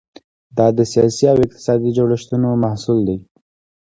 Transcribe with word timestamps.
دا 0.57 0.67
د 0.77 0.79
سیاسي 0.91 1.25
او 1.31 1.37
اقتصادي 1.45 1.89
جوړښتونو 1.97 2.49
محصول 2.63 2.99
دی. 3.07 3.17